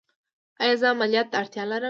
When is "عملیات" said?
0.93-1.27